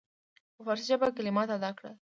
په 0.55 0.61
فارسي 0.65 0.85
ژبه 0.91 1.07
کلمات 1.17 1.49
ادا 1.57 1.69
کړل. 1.77 1.93